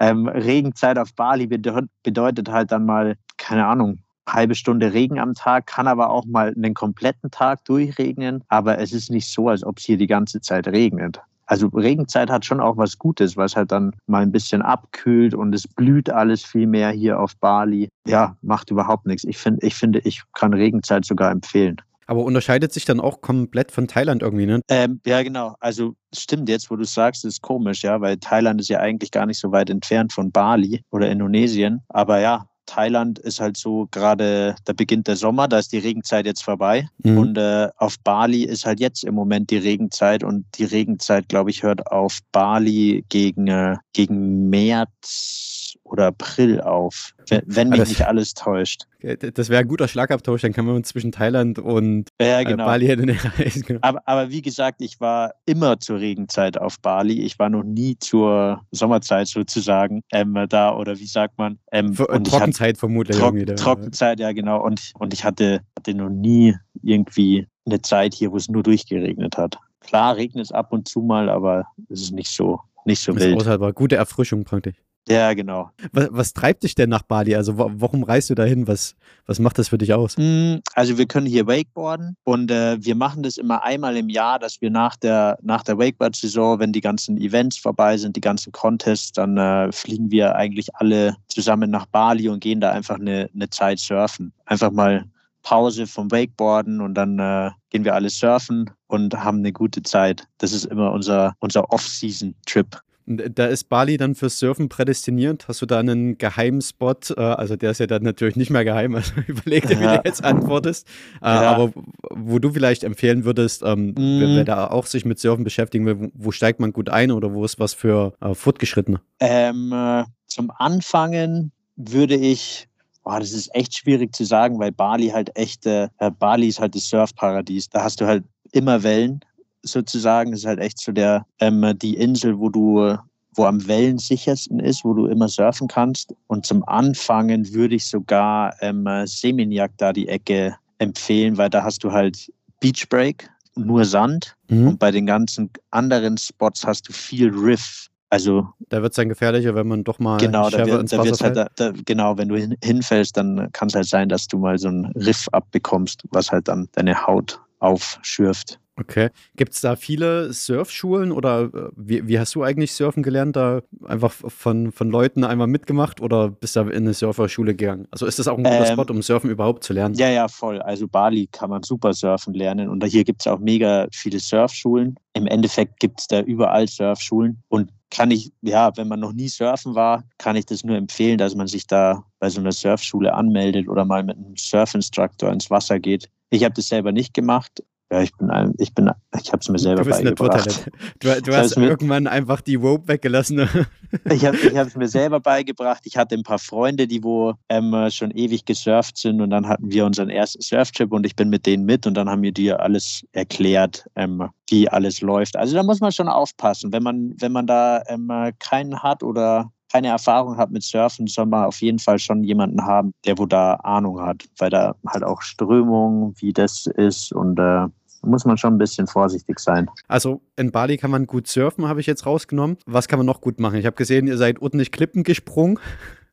Ähm, 0.00 0.28
Regenzeit 0.28 0.98
auf 0.98 1.14
Bali 1.14 1.46
bedeutet 1.46 2.48
halt 2.50 2.70
dann 2.70 2.84
mal, 2.84 3.16
keine 3.36 3.66
Ahnung, 3.66 3.98
halbe 4.32 4.54
Stunde 4.54 4.92
Regen 4.92 5.18
am 5.18 5.34
Tag, 5.34 5.66
kann 5.66 5.86
aber 5.86 6.10
auch 6.10 6.24
mal 6.24 6.52
einen 6.54 6.74
kompletten 6.74 7.30
Tag 7.30 7.64
durchregnen. 7.64 8.44
Aber 8.48 8.78
es 8.78 8.92
ist 8.92 9.10
nicht 9.10 9.28
so, 9.30 9.48
als 9.48 9.64
ob 9.64 9.78
es 9.78 9.84
hier 9.84 9.96
die 9.96 10.06
ganze 10.06 10.40
Zeit 10.40 10.68
regnet. 10.68 11.20
Also 11.46 11.68
Regenzeit 11.68 12.30
hat 12.30 12.44
schon 12.44 12.60
auch 12.60 12.76
was 12.76 12.98
Gutes, 12.98 13.36
weil 13.36 13.46
es 13.46 13.56
halt 13.56 13.72
dann 13.72 13.96
mal 14.06 14.22
ein 14.22 14.32
bisschen 14.32 14.60
abkühlt 14.60 15.32
und 15.34 15.54
es 15.54 15.66
blüht 15.66 16.10
alles 16.10 16.44
viel 16.44 16.66
mehr 16.66 16.90
hier 16.90 17.18
auf 17.18 17.36
Bali. 17.36 17.88
Ja, 18.06 18.36
macht 18.42 18.70
überhaupt 18.70 19.06
nichts. 19.06 19.24
Ich, 19.24 19.38
find, 19.38 19.62
ich 19.64 19.74
finde, 19.74 20.00
ich 20.00 20.22
kann 20.34 20.52
Regenzeit 20.52 21.06
sogar 21.06 21.30
empfehlen. 21.30 21.80
Aber 22.06 22.24
unterscheidet 22.24 22.72
sich 22.72 22.84
dann 22.84 23.00
auch 23.00 23.22
komplett 23.22 23.72
von 23.72 23.88
Thailand 23.88 24.22
irgendwie, 24.22 24.46
ne? 24.46 24.60
Ähm, 24.68 25.00
ja, 25.06 25.22
genau. 25.22 25.56
Also 25.60 25.94
stimmt 26.14 26.48
jetzt, 26.50 26.70
wo 26.70 26.76
du 26.76 26.84
sagst, 26.84 27.24
ist 27.24 27.42
komisch, 27.42 27.82
ja, 27.82 28.00
weil 28.00 28.18
Thailand 28.18 28.60
ist 28.60 28.68
ja 28.68 28.80
eigentlich 28.80 29.10
gar 29.10 29.24
nicht 29.24 29.38
so 29.38 29.50
weit 29.50 29.70
entfernt 29.70 30.12
von 30.12 30.30
Bali 30.30 30.82
oder 30.90 31.10
Indonesien. 31.10 31.80
Aber 31.88 32.18
ja, 32.20 32.46
Thailand 32.68 33.18
ist 33.18 33.40
halt 33.40 33.56
so 33.56 33.88
gerade, 33.90 34.54
da 34.64 34.72
beginnt 34.72 35.08
der 35.08 35.16
Sommer, 35.16 35.48
da 35.48 35.58
ist 35.58 35.72
die 35.72 35.78
Regenzeit 35.78 36.26
jetzt 36.26 36.44
vorbei. 36.44 36.86
Mhm. 36.98 37.18
Und 37.18 37.38
äh, 37.38 37.68
auf 37.76 37.96
Bali 38.04 38.44
ist 38.44 38.66
halt 38.66 38.78
jetzt 38.78 39.04
im 39.04 39.14
Moment 39.14 39.50
die 39.50 39.56
Regenzeit 39.56 40.22
und 40.22 40.44
die 40.56 40.64
Regenzeit, 40.64 41.28
glaube 41.28 41.50
ich, 41.50 41.62
hört 41.62 41.86
auf 41.86 42.18
Bali 42.30 43.04
gegen, 43.08 43.48
äh, 43.48 43.76
gegen 43.94 44.50
März 44.50 45.76
oder 45.90 46.06
April 46.06 46.60
auf, 46.60 47.14
wenn, 47.28 47.42
wenn 47.46 47.68
mich 47.70 47.88
nicht 47.88 48.06
alles 48.06 48.34
täuscht. 48.34 48.84
Das 49.00 49.48
wäre 49.48 49.60
ein 49.60 49.68
guter 49.68 49.86
Schlagabtausch, 49.86 50.42
dann 50.42 50.52
kann 50.52 50.66
man 50.66 50.82
zwischen 50.84 51.12
Thailand 51.12 51.58
und 51.58 52.08
ja, 52.20 52.40
äh, 52.40 52.44
genau. 52.44 52.66
Bali 52.66 52.90
reisen. 52.92 53.16
Genau. 53.68 53.80
Aber, 53.82 54.00
aber 54.06 54.30
wie 54.30 54.42
gesagt, 54.42 54.80
ich 54.80 55.00
war 55.00 55.34
immer 55.44 55.78
zur 55.78 56.00
Regenzeit 56.00 56.58
auf 56.58 56.80
Bali. 56.80 57.22
Ich 57.22 57.38
war 57.38 57.48
noch 57.50 57.62
nie 57.62 57.98
zur 57.98 58.62
Sommerzeit 58.70 59.28
sozusagen 59.28 60.02
ähm, 60.12 60.46
da 60.48 60.74
oder 60.74 60.98
wie 60.98 61.06
sagt 61.06 61.38
man? 61.38 61.58
Ähm, 61.72 61.94
Trockenzeit 61.94 62.70
hatte, 62.70 62.78
vermutlich. 62.78 63.16
Trock, 63.16 63.34
Trockenzeit, 63.56 64.20
ja 64.20 64.32
genau. 64.32 64.64
Und, 64.64 64.92
und 64.98 65.12
ich 65.12 65.24
hatte, 65.24 65.60
hatte 65.76 65.94
noch 65.94 66.08
nie 66.08 66.54
irgendwie 66.82 67.46
eine 67.66 67.82
Zeit 67.82 68.14
hier, 68.14 68.32
wo 68.32 68.36
es 68.36 68.48
nur 68.48 68.62
durchgeregnet 68.62 69.36
hat. 69.36 69.58
Klar 69.80 70.16
regnet 70.16 70.46
es 70.46 70.52
ab 70.52 70.72
und 70.72 70.88
zu 70.88 71.00
mal, 71.00 71.28
aber 71.28 71.66
es 71.88 72.02
ist 72.02 72.12
nicht 72.12 72.30
so, 72.30 72.60
nicht 72.84 73.00
so 73.00 73.12
das 73.12 73.22
wild. 73.22 73.42
Ist 73.42 73.74
gute 73.74 73.96
Erfrischung 73.96 74.44
praktisch. 74.44 74.76
Ja, 75.08 75.32
genau. 75.32 75.70
Was, 75.92 76.08
was, 76.10 76.32
treibt 76.34 76.62
dich 76.64 76.74
denn 76.74 76.90
nach 76.90 77.02
Bali? 77.02 77.34
Also 77.34 77.56
warum 77.56 78.02
reist 78.02 78.28
du 78.28 78.34
dahin? 78.34 78.68
Was, 78.68 78.94
was 79.26 79.38
macht 79.38 79.58
das 79.58 79.68
für 79.68 79.78
dich 79.78 79.94
aus? 79.94 80.16
Hm, 80.16 80.60
also 80.74 80.98
wir 80.98 81.06
können 81.06 81.26
hier 81.26 81.46
Wakeboarden 81.46 82.16
und 82.24 82.50
äh, 82.50 82.76
wir 82.78 82.94
machen 82.94 83.22
das 83.22 83.38
immer 83.38 83.62
einmal 83.64 83.96
im 83.96 84.10
Jahr, 84.10 84.38
dass 84.38 84.60
wir 84.60 84.70
nach 84.70 84.96
der, 84.96 85.38
nach 85.42 85.62
der 85.62 85.78
Wakeboard-Saison, 85.78 86.58
wenn 86.58 86.72
die 86.72 86.82
ganzen 86.82 87.16
Events 87.16 87.56
vorbei 87.56 87.96
sind, 87.96 88.16
die 88.16 88.20
ganzen 88.20 88.52
Contests, 88.52 89.12
dann 89.12 89.38
äh, 89.38 89.72
fliegen 89.72 90.10
wir 90.10 90.36
eigentlich 90.36 90.74
alle 90.74 91.16
zusammen 91.28 91.70
nach 91.70 91.86
Bali 91.86 92.28
und 92.28 92.40
gehen 92.40 92.60
da 92.60 92.72
einfach 92.72 92.96
eine, 92.96 93.30
eine 93.34 93.48
Zeit 93.48 93.78
surfen. 93.78 94.32
Einfach 94.44 94.70
mal 94.70 95.04
Pause 95.42 95.86
vom 95.86 96.10
Wakeboarden 96.10 96.82
und 96.82 96.94
dann 96.94 97.18
äh, 97.18 97.50
gehen 97.70 97.84
wir 97.84 97.94
alle 97.94 98.10
surfen 98.10 98.70
und 98.86 99.14
haben 99.14 99.38
eine 99.38 99.52
gute 99.52 99.82
Zeit. 99.82 100.28
Das 100.36 100.52
ist 100.52 100.66
immer 100.66 100.92
unser, 100.92 101.34
unser 101.38 101.70
Off-Season-Trip. 101.72 102.78
Da 103.08 103.46
ist 103.46 103.64
Bali 103.64 103.96
dann 103.96 104.14
fürs 104.14 104.38
Surfen 104.38 104.68
prädestiniert. 104.68 105.48
Hast 105.48 105.62
du 105.62 105.66
da 105.66 105.78
einen 105.78 106.18
geheimen 106.18 106.60
Spot? 106.60 106.94
Äh, 107.16 107.20
also 107.20 107.56
der 107.56 107.70
ist 107.70 107.80
ja 107.80 107.86
dann 107.86 108.02
natürlich 108.02 108.36
nicht 108.36 108.50
mehr 108.50 108.64
geheim, 108.64 108.94
also 108.96 109.12
überleg 109.26 109.66
dir, 109.66 109.80
wie 109.80 109.84
du 109.84 110.00
jetzt 110.04 110.22
antwortest. 110.22 110.86
Äh, 111.22 111.26
ja. 111.26 111.54
Aber 111.54 111.72
wo 112.10 112.38
du 112.38 112.52
vielleicht 112.52 112.84
empfehlen 112.84 113.24
würdest, 113.24 113.62
mm. 113.62 113.94
wer, 113.96 114.28
wer, 114.36 114.44
da 114.44 114.66
auch 114.66 114.86
sich 114.86 115.04
mit 115.04 115.18
Surfen 115.18 115.44
beschäftigen 115.44 115.86
will, 115.86 116.10
wo 116.14 116.32
steigt 116.32 116.60
man 116.60 116.72
gut 116.72 116.90
ein 116.90 117.10
oder 117.10 117.32
wo 117.32 117.44
ist 117.44 117.58
was 117.58 117.72
für 117.72 118.12
äh, 118.20 118.34
Fortgeschrittene? 118.34 119.00
Ähm, 119.20 119.72
äh, 119.72 120.04
zum 120.26 120.50
Anfangen 120.50 121.52
würde 121.76 122.14
ich 122.14 122.68
Boah, 123.04 123.20
das 123.20 123.32
ist 123.32 123.54
echt 123.54 123.74
schwierig 123.74 124.14
zu 124.14 124.26
sagen, 124.26 124.58
weil 124.58 124.70
Bali 124.70 125.08
halt 125.08 125.34
echt, 125.34 125.64
äh, 125.64 125.88
Bali 126.18 126.48
ist 126.48 126.60
halt 126.60 126.74
das 126.74 126.90
Surfparadies. 126.90 127.70
Da 127.70 127.82
hast 127.82 128.02
du 128.02 128.06
halt 128.06 128.22
immer 128.52 128.82
Wellen 128.82 129.20
sozusagen. 129.62 130.32
Ist 130.32 130.46
halt 130.46 130.60
echt 130.60 130.78
so 130.78 130.92
der, 130.92 131.26
ähm, 131.40 131.64
die 131.78 131.96
Insel, 131.96 132.38
wo 132.38 132.48
du, 132.48 132.96
wo 133.34 133.44
am 133.44 133.66
wellensichersten 133.66 134.60
ist, 134.60 134.84
wo 134.84 134.94
du 134.94 135.06
immer 135.06 135.28
surfen 135.28 135.68
kannst. 135.68 136.14
Und 136.26 136.46
zum 136.46 136.66
Anfangen 136.68 137.52
würde 137.52 137.74
ich 137.74 137.86
sogar 137.86 138.54
ähm, 138.60 138.88
Seminyak 139.04 139.72
da 139.78 139.92
die 139.92 140.08
Ecke 140.08 140.56
empfehlen, 140.78 141.36
weil 141.36 141.50
da 141.50 141.62
hast 141.62 141.84
du 141.84 141.92
halt 141.92 142.30
Beach 142.60 142.88
Break, 142.88 143.28
nur 143.56 143.84
Sand. 143.84 144.36
Mhm. 144.48 144.68
Und 144.68 144.78
bei 144.78 144.90
den 144.90 145.06
ganzen 145.06 145.50
anderen 145.70 146.16
Spots 146.16 146.66
hast 146.66 146.88
du 146.88 146.92
viel 146.92 147.30
Riff. 147.30 147.88
Also 148.10 148.48
da 148.70 148.80
wird 148.80 148.92
es 148.92 148.96
dann 148.96 149.10
gefährlicher, 149.10 149.54
wenn 149.54 149.68
man 149.68 149.84
doch 149.84 149.98
mal 149.98 150.16
genau, 150.16 150.48
da 150.48 150.66
wird, 150.66 150.90
da 150.90 151.04
wird's 151.04 151.20
halt, 151.20 151.36
da, 151.36 151.48
da, 151.56 151.72
genau, 151.84 152.16
wenn 152.16 152.28
du 152.28 152.36
hin, 152.36 152.56
hinfällst, 152.64 153.14
dann 153.16 153.52
kann 153.52 153.68
es 153.68 153.74
halt 153.74 153.86
sein, 153.86 154.08
dass 154.08 154.26
du 154.26 154.38
mal 154.38 154.58
so 154.58 154.68
einen 154.68 154.86
Riff 154.92 155.26
abbekommst, 155.32 156.04
was 156.10 156.32
halt 156.32 156.48
dann 156.48 156.68
deine 156.72 157.06
Haut 157.06 157.38
aufschürft. 157.58 158.58
Okay. 158.78 159.10
Gibt 159.36 159.54
es 159.54 159.60
da 159.60 159.76
viele 159.76 160.32
Surfschulen 160.32 161.10
oder 161.10 161.42
äh, 161.42 161.68
wie, 161.76 162.06
wie, 162.06 162.18
hast 162.18 162.34
du 162.34 162.42
eigentlich 162.42 162.72
Surfen 162.72 163.02
gelernt? 163.02 163.36
Da 163.36 163.60
einfach 163.84 164.12
von, 164.12 164.72
von 164.72 164.90
Leuten 164.90 165.24
einmal 165.24 165.48
mitgemacht 165.48 166.00
oder 166.00 166.28
bist 166.30 166.56
du 166.56 166.60
in 166.60 166.84
eine 166.84 166.94
Surferschule 166.94 167.54
gegangen? 167.54 167.88
Also 167.90 168.06
ist 168.06 168.18
das 168.18 168.28
auch 168.28 168.38
ein 168.38 168.44
guter 168.44 168.66
ähm, 168.66 168.72
Spot, 168.72 168.92
um 168.92 169.02
Surfen 169.02 169.30
überhaupt 169.30 169.64
zu 169.64 169.72
lernen? 169.72 169.94
Ja, 169.94 170.08
ja, 170.08 170.28
voll. 170.28 170.62
Also 170.62 170.86
Bali 170.86 171.28
kann 171.30 171.50
man 171.50 171.62
super 171.62 171.92
surfen 171.92 172.34
lernen 172.34 172.68
und 172.68 172.84
hier 172.84 173.04
gibt 173.04 173.22
es 173.22 173.26
auch 173.26 173.40
mega 173.40 173.88
viele 173.92 174.20
Surfschulen. 174.20 174.96
Im 175.14 175.26
Endeffekt 175.26 175.80
gibt 175.80 176.00
es 176.00 176.06
da 176.06 176.20
überall 176.20 176.68
Surfschulen 176.68 177.42
und 177.48 177.70
kann 177.90 178.10
ich, 178.10 178.30
ja, 178.42 178.70
wenn 178.76 178.86
man 178.86 179.00
noch 179.00 179.12
nie 179.12 179.28
surfen 179.28 179.74
war, 179.74 180.04
kann 180.18 180.36
ich 180.36 180.46
das 180.46 180.62
nur 180.62 180.76
empfehlen, 180.76 181.18
dass 181.18 181.34
man 181.34 181.46
sich 181.46 181.66
da 181.66 182.04
bei 182.18 182.28
so 182.28 182.40
einer 182.40 182.52
Surfschule 182.52 183.14
anmeldet 183.14 183.68
oder 183.68 183.84
mal 183.84 184.04
mit 184.04 184.16
einem 184.16 184.36
Surfinstruktor 184.36 185.32
ins 185.32 185.50
Wasser 185.50 185.80
geht. 185.80 186.08
Ich 186.30 186.44
habe 186.44 186.54
das 186.54 186.68
selber 186.68 186.92
nicht 186.92 187.14
gemacht, 187.14 187.62
ja, 187.90 188.02
ich 188.02 188.14
bin, 188.14 188.54
ich 188.58 188.74
bin, 188.74 188.90
ich 189.18 189.32
habe 189.32 189.40
es 189.40 189.48
mir 189.48 189.58
selber 189.58 189.82
du 189.82 189.88
bist 189.88 190.02
beigebracht. 190.02 190.70
Du, 191.00 191.22
du 191.22 191.34
hast 191.34 191.56
irgendwann 191.56 192.06
einfach 192.06 192.42
die 192.42 192.56
Rope 192.56 192.86
weggelassen. 192.86 193.38
ich 194.10 194.26
habe 194.26 194.36
ich 194.36 194.54
es 194.54 194.76
mir 194.76 194.88
selber 194.88 195.20
beigebracht. 195.20 195.80
Ich 195.84 195.96
hatte 195.96 196.14
ein 196.14 196.22
paar 196.22 196.38
Freunde, 196.38 196.86
die 196.86 197.02
wo 197.02 197.32
ähm, 197.48 197.74
schon 197.90 198.10
ewig 198.10 198.44
gesurft 198.44 198.98
sind 198.98 199.22
und 199.22 199.30
dann 199.30 199.48
hatten 199.48 199.70
wir 199.70 199.86
unseren 199.86 200.10
ersten 200.10 200.42
Surftrip 200.42 200.92
und 200.92 201.06
ich 201.06 201.16
bin 201.16 201.30
mit 201.30 201.46
denen 201.46 201.64
mit 201.64 201.86
und 201.86 201.94
dann 201.94 202.10
haben 202.10 202.22
wir 202.22 202.32
dir 202.32 202.60
alles 202.60 203.06
erklärt, 203.12 203.86
ähm, 203.96 204.28
wie 204.48 204.68
alles 204.68 205.00
läuft. 205.00 205.36
Also 205.36 205.54
da 205.54 205.62
muss 205.62 205.80
man 205.80 205.92
schon 205.92 206.08
aufpassen, 206.08 206.72
wenn 206.72 206.82
man 206.82 207.14
wenn 207.18 207.32
man 207.32 207.46
da 207.46 207.82
ähm, 207.88 208.10
keinen 208.38 208.82
hat 208.82 209.02
oder 209.02 209.50
keine 209.70 209.88
Erfahrung 209.88 210.36
hat 210.36 210.50
mit 210.50 210.62
Surfen, 210.62 211.06
soll 211.06 211.26
man 211.26 211.44
auf 211.44 211.60
jeden 211.60 211.78
Fall 211.78 211.98
schon 211.98 212.24
jemanden 212.24 212.64
haben, 212.64 212.92
der 213.04 213.18
wo 213.18 213.26
da 213.26 213.54
Ahnung 213.54 214.00
hat, 214.00 214.24
weil 214.38 214.50
da 214.50 214.74
halt 214.86 215.04
auch 215.04 215.22
Strömung, 215.22 216.14
wie 216.18 216.32
das 216.32 216.66
ist 216.66 217.12
und 217.12 217.38
äh, 217.38 217.66
muss 218.02 218.24
man 218.24 218.38
schon 218.38 218.54
ein 218.54 218.58
bisschen 218.58 218.86
vorsichtig 218.86 219.40
sein. 219.40 219.68
Also 219.88 220.22
in 220.36 220.52
Bali 220.52 220.76
kann 220.76 220.90
man 220.90 221.06
gut 221.06 221.26
surfen, 221.26 221.68
habe 221.68 221.80
ich 221.80 221.86
jetzt 221.86 222.06
rausgenommen. 222.06 222.56
Was 222.66 222.88
kann 222.88 222.98
man 222.98 223.06
noch 223.06 223.20
gut 223.20 223.40
machen? 223.40 223.56
Ich 223.56 223.66
habe 223.66 223.76
gesehen, 223.76 224.06
ihr 224.06 224.16
seid 224.16 224.40
ordentlich 224.40 224.72
Klippen 224.72 225.04
gesprungen. 225.04 225.58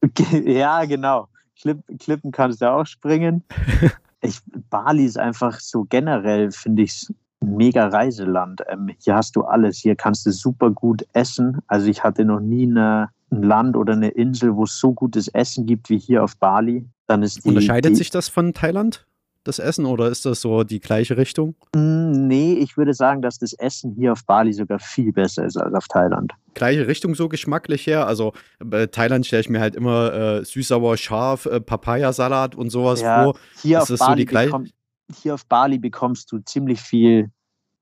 Ja, 0.46 0.86
genau. 0.86 1.30
Klipp, 1.60 1.80
Klippen 2.00 2.32
kannst 2.32 2.62
du 2.62 2.72
auch 2.72 2.86
springen. 2.86 3.44
Ich, 4.22 4.40
Bali 4.72 5.06
ist 5.06 5.20
einfach 5.20 5.60
so 5.60 5.86
generell, 5.88 6.52
finde 6.52 6.84
ich, 6.84 7.06
mega 7.42 7.88
Reiseland. 7.88 8.62
Ähm, 8.68 8.90
hier 9.00 9.16
hast 9.16 9.36
du 9.36 9.44
alles. 9.44 9.78
Hier 9.78 9.96
kannst 9.96 10.26
du 10.26 10.32
super 10.32 10.72
gut 10.72 11.06
essen. 11.14 11.60
Also 11.68 11.88
ich 11.88 12.04
hatte 12.04 12.26
noch 12.26 12.40
nie 12.40 12.64
eine, 12.64 13.10
ein 13.32 13.44
Land 13.44 13.76
oder 13.76 13.94
eine 13.94 14.10
Insel, 14.10 14.56
wo 14.56 14.64
es 14.64 14.80
so 14.80 14.94
gutes 14.94 15.28
Essen 15.30 15.66
gibt 15.66 15.90
wie 15.90 15.98
hier 15.98 16.24
auf 16.24 16.38
Bali. 16.38 16.86
Dann 17.08 17.24
ist 17.24 17.46
die, 17.46 17.50
Unterscheidet 17.50 17.92
die, 17.92 17.96
sich 17.96 18.10
das 18.10 18.30
von 18.30 18.54
Thailand? 18.54 19.06
das 19.46 19.60
Essen 19.60 19.86
oder 19.86 20.10
ist 20.10 20.26
das 20.26 20.42
so 20.42 20.64
die 20.64 20.80
gleiche 20.80 21.18
Richtung? 21.18 21.56
Mm, 21.76 22.28
nee, 22.28 22.54
ich 22.54 22.78
würde 22.78 22.94
sagen, 22.94 23.22
dass 23.22 23.38
das 23.38 23.54
Essen 23.54 23.94
hier 23.94 24.12
auf 24.12 24.26
Bali 24.26 24.52
sogar 24.52 24.80
viel 24.80 25.14
besser 25.14 25.46
ist 25.46 25.56
als 25.56 25.74
auf 25.74 25.88
Thailand. 25.88 26.34
Gleiche 26.56 26.88
Richtung 26.88 27.16
so 27.16 27.30
geschmacklich 27.30 27.88
her? 27.88 28.08
Also 28.08 28.34
bei 28.60 28.88
Thailand 28.88 29.26
stelle 29.26 29.42
ich 29.42 29.50
mir 29.50 29.62
halt 29.62 29.76
immer 29.76 30.14
äh, 30.14 30.46
süß-sauer, 30.46 30.98
scharf, 30.98 31.46
äh, 31.46 31.62
Papayasalat 31.62 32.56
und 32.56 32.72
sowas 32.72 33.02
ja, 33.02 33.24
vor. 33.24 33.38
Hier 33.62 33.80
ist 33.80 33.92
auf, 33.92 34.00
Bali 34.00 34.28
so 34.28 34.36
bekomm, 34.36 34.68
hier 35.12 35.34
auf 35.34 35.46
Bali 35.46 35.80
bekommst 35.80 36.32
du 36.32 36.40
ziemlich 36.40 36.82
viel 36.82 37.32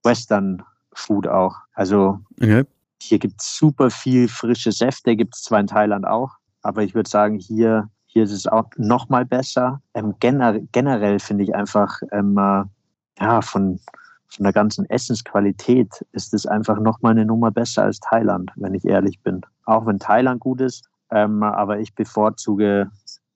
Western 0.02 0.62
Food 0.92 1.26
auch. 1.26 1.56
Also 1.74 2.20
okay. 2.40 2.64
hier 3.00 3.18
gibt 3.18 3.40
es 3.40 3.56
super 3.56 3.90
viel 3.90 4.28
frische 4.28 4.72
Säfte, 4.72 5.16
gibt 5.16 5.34
es 5.34 5.42
zwar 5.42 5.60
in 5.60 5.66
Thailand 5.66 6.06
auch, 6.06 6.32
aber 6.62 6.82
ich 6.82 6.94
würde 6.94 7.10
sagen, 7.10 7.38
hier 7.38 7.88
Hier 8.14 8.22
ist 8.22 8.32
es 8.32 8.46
auch 8.46 8.70
noch 8.76 9.08
mal 9.08 9.24
besser. 9.24 9.80
Ähm, 9.92 10.14
gener 10.20 10.60
generell 10.70 11.18
finde 11.18 11.42
ich 11.42 11.52
einfach, 11.52 12.00
ähm, 12.12 12.38
äh, 12.38 12.62
ja, 13.18 13.42
von, 13.42 13.80
von 14.28 14.44
der 14.44 14.52
ganzen 14.52 14.88
Essensqualität 14.88 15.90
ist 16.12 16.32
es 16.32 16.46
einfach 16.46 16.78
noch 16.78 17.02
mal 17.02 17.10
eine 17.10 17.24
Nummer 17.24 17.50
besser 17.50 17.82
als 17.82 17.98
Thailand, 17.98 18.52
wenn 18.54 18.72
ich 18.72 18.84
ehrlich 18.84 19.18
bin. 19.24 19.40
Auch 19.64 19.84
wenn 19.86 19.98
Thailand 19.98 20.38
gut 20.38 20.60
ist, 20.60 20.88
ähm, 21.10 21.42
aber 21.42 21.80
ich 21.80 21.92
bevorzuge 21.96 22.88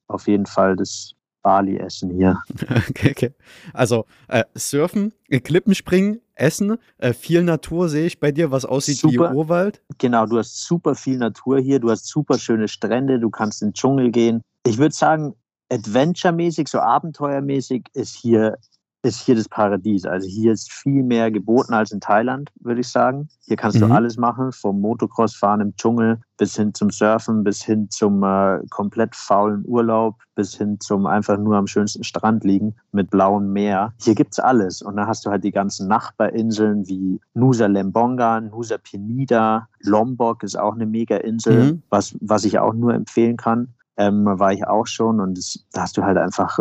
auf 0.07 0.29
jeden 0.29 0.47
Fall 0.47 0.77
das 0.77 1.15
Bali-Essen 1.43 2.11
hier. 2.11 2.39
Okay, 2.91 3.11
okay. 3.11 3.31
Also 3.73 4.07
äh, 4.29 4.45
Surfen, 4.55 5.13
äh, 5.29 5.41
Klippenspringen, 5.41 6.21
Essen, 6.35 6.77
äh, 6.99 7.13
viel 7.13 7.43
Natur 7.43 7.89
sehe 7.89 8.07
ich 8.07 8.21
bei 8.21 8.33
dir, 8.33 8.51
was 8.51 8.65
aussieht 8.65 8.99
Super. 8.99 9.33
wie 9.33 9.37
Urwald. 9.37 9.83
Genau, 9.99 10.27
du 10.27 10.39
hast 10.39 10.65
super 10.65 10.95
viel 10.95 11.19
Natur 11.19 11.59
hier, 11.59 11.81
du 11.81 11.91
hast 11.91 12.07
super 12.07 12.39
schöne 12.39 12.69
Strände, 12.69 13.19
du 13.19 13.31
kannst 13.31 13.63
in 13.63 13.69
den 13.69 13.75
Dschungel 13.75 14.11
gehen. 14.11 14.43
Ich 14.67 14.79
würde 14.79 14.95
sagen, 14.95 15.35
adventure-mäßig, 15.71 16.69
so 16.69 16.79
abenteuermäßig 16.81 17.87
ist 17.95 18.15
hier 18.15 18.57
ist 19.03 19.21
hier 19.21 19.37
das 19.37 19.49
Paradies. 19.49 20.05
Also 20.05 20.27
hier 20.29 20.53
ist 20.53 20.73
viel 20.73 21.03
mehr 21.05 21.31
geboten 21.31 21.73
als 21.73 21.93
in 21.93 22.01
Thailand, 22.01 22.51
würde 22.61 22.81
ich 22.81 22.89
sagen. 22.89 23.29
Hier 23.47 23.57
kannst 23.57 23.77
Mhm. 23.77 23.87
du 23.87 23.91
alles 23.95 24.17
machen, 24.17 24.51
vom 24.53 24.81
Motocross 24.81 25.37
fahren 25.37 25.61
im 25.61 25.77
Dschungel 25.77 26.21
bis 26.37 26.57
hin 26.57 26.75
zum 26.75 26.91
Surfen, 26.91 27.45
bis 27.45 27.63
hin 27.63 27.89
zum 27.91 28.23
äh, 28.25 28.59
komplett 28.71 29.15
faulen 29.15 29.63
Urlaub, 29.67 30.17
bis 30.35 30.55
hin 30.57 30.79
zum 30.81 31.07
einfach 31.07 31.39
nur 31.39 31.57
am 31.57 31.67
schönsten 31.67 32.03
Strand 32.05 32.43
liegen 32.45 32.75
mit 32.93 33.11
blauem 33.11 33.53
Meer. 33.53 33.93
Hier 34.01 34.15
gibt's 34.15 34.41
alles. 34.41 34.83
Und 34.83 34.97
dann 34.97 35.07
hast 35.07 35.25
du 35.27 35.31
halt 35.31 35.45
die 35.45 35.53
ganzen 35.53 35.87
Nachbarinseln 35.89 36.87
wie 36.89 37.21
Nusa 37.35 37.67
Lembonga, 37.67 38.41
Nusa 38.41 38.79
Penida, 38.79 39.69
Lombok 39.81 40.43
ist 40.43 40.59
auch 40.59 40.75
eine 40.75 40.87
Mega-Insel, 40.87 41.75
Mhm. 41.75 41.83
was, 41.91 42.17
was 42.21 42.45
ich 42.45 42.59
auch 42.59 42.75
nur 42.75 42.95
empfehlen 42.95 43.37
kann. 43.37 43.75
Ähm, 43.97 44.25
war 44.27 44.53
ich 44.53 44.65
auch 44.67 44.87
schon 44.87 45.21
und 45.21 45.37
es, 45.39 45.65
da 45.73 45.83
hast 45.83 45.97
du 45.97 46.05
halt 46.05 46.19
einfach 46.19 46.59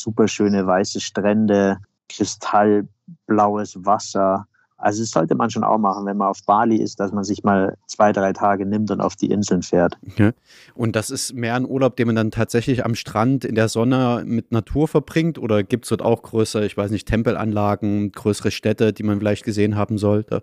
super 0.00 0.28
schöne 0.28 0.66
weiße 0.66 1.00
Strände, 1.00 1.78
kristallblaues 2.08 3.84
Wasser. 3.84 4.46
Also 4.76 5.02
das 5.02 5.10
sollte 5.10 5.34
man 5.34 5.50
schon 5.50 5.64
auch 5.64 5.78
machen, 5.78 6.04
wenn 6.04 6.16
man 6.16 6.28
auf 6.28 6.44
Bali 6.44 6.76
ist, 6.76 7.00
dass 7.00 7.12
man 7.12 7.24
sich 7.24 7.42
mal 7.42 7.76
zwei, 7.86 8.12
drei 8.12 8.32
Tage 8.32 8.66
nimmt 8.66 8.90
und 8.90 9.00
auf 9.00 9.16
die 9.16 9.30
Inseln 9.30 9.62
fährt. 9.62 9.96
Und 10.74 10.94
das 10.94 11.10
ist 11.10 11.32
mehr 11.32 11.54
ein 11.54 11.64
Urlaub, 11.64 11.96
den 11.96 12.08
man 12.08 12.16
dann 12.16 12.30
tatsächlich 12.30 12.84
am 12.84 12.94
Strand 12.94 13.44
in 13.44 13.54
der 13.54 13.68
Sonne 13.68 14.24
mit 14.26 14.52
Natur 14.52 14.86
verbringt? 14.88 15.38
Oder 15.38 15.62
gibt 15.62 15.84
es 15.84 15.88
dort 15.88 16.02
auch 16.02 16.22
größere, 16.22 16.66
ich 16.66 16.76
weiß 16.76 16.90
nicht, 16.90 17.08
Tempelanlagen, 17.08 18.12
größere 18.12 18.50
Städte, 18.50 18.92
die 18.92 19.04
man 19.04 19.18
vielleicht 19.18 19.44
gesehen 19.44 19.76
haben 19.76 19.96
sollte? 19.96 20.42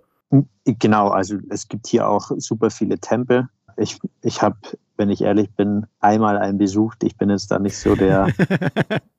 Genau, 0.65 1.09
also 1.09 1.37
es 1.49 1.67
gibt 1.67 1.87
hier 1.87 2.07
auch 2.07 2.31
super 2.37 2.69
viele 2.69 2.97
Tempel. 2.99 3.47
Ich, 3.81 3.97
ich 4.21 4.41
habe, 4.41 4.57
wenn 4.97 5.09
ich 5.09 5.21
ehrlich 5.21 5.49
bin, 5.55 5.85
einmal 5.99 6.37
einen 6.37 6.57
besucht. 6.57 7.03
Ich 7.03 7.17
bin 7.17 7.29
jetzt 7.29 7.49
da 7.51 7.59
nicht 7.59 7.77
so 7.77 7.95
der, 7.95 8.27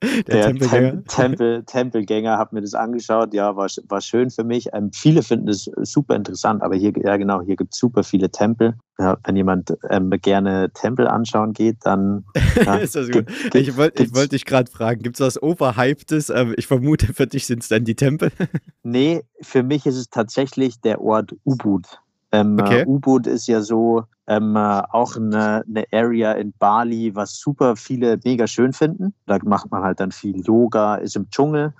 der 0.01 0.21
der 0.23 0.41
Tempelgänger? 0.47 0.91
Tem 0.91 1.05
Tempel, 1.05 1.63
Tempelgänger, 1.65 2.37
habe 2.37 2.55
mir 2.55 2.61
das 2.61 2.73
angeschaut. 2.73 3.33
Ja, 3.33 3.55
war, 3.55 3.67
war 3.87 4.01
schön 4.01 4.29
für 4.29 4.43
mich. 4.43 4.69
Ähm, 4.73 4.91
viele 4.93 5.21
finden 5.23 5.49
es 5.49 5.69
super 5.81 6.15
interessant, 6.15 6.61
aber 6.61 6.75
hier, 6.75 6.93
ja 7.03 7.17
genau, 7.17 7.41
hier 7.41 7.55
gibt 7.55 7.73
es 7.73 7.79
super 7.79 8.03
viele 8.03 8.29
Tempel. 8.31 8.75
Ja, 8.99 9.17
wenn 9.25 9.35
jemand 9.35 9.75
ähm, 9.89 10.11
gerne 10.21 10.69
Tempel 10.73 11.07
anschauen 11.07 11.53
geht, 11.53 11.77
dann 11.83 12.25
ja, 12.65 12.75
ist 12.75 12.95
das 12.95 13.09
gut. 13.09 13.25
gibt- 13.27 13.55
Ich 13.55 13.75
wollte 13.75 14.13
wollt 14.13 14.31
dich 14.31 14.45
gerade 14.45 14.69
fragen, 14.71 15.01
gibt 15.01 15.19
es 15.19 15.25
was 15.25 15.41
Overhypedes? 15.41 16.29
Ähm, 16.29 16.53
ich 16.57 16.67
vermute, 16.67 17.11
für 17.13 17.25
dich 17.27 17.47
sind 17.47 17.63
es 17.63 17.69
dann 17.69 17.83
die 17.85 17.95
Tempel. 17.95 18.31
Nee, 18.85 19.23
für 19.41 19.63
mich 19.63 19.85
ist 19.85 19.95
es 19.95 20.09
tatsächlich 20.09 20.81
der 20.81 21.01
Ort 21.01 21.33
Ubud. 21.45 21.85
Ähm, 22.33 22.59
Okay. 22.59 22.81
äh, 22.81 22.85
Ubud 22.85 23.27
ist 23.27 23.47
ja 23.47 23.61
so 23.61 24.03
ähm, 24.27 24.55
äh, 24.55 24.81
auch 24.91 25.15
eine, 25.15 25.63
eine 25.67 25.85
Area 25.93 26.33
in 26.33 26.51
Bali, 26.59 27.15
was 27.15 27.37
super 27.39 27.75
viele 27.75 28.19
mega 28.25 28.47
schön 28.47 28.73
finden. 28.73 29.13
Da 29.27 29.37
macht 29.43 29.71
man 29.71 29.83
halt 29.83 29.99
dann 29.99 30.11
viel 30.11 30.41
Yoga, 30.41 30.95
ist 30.95 31.15
im 31.15 31.29
Dschungel, 31.29 31.73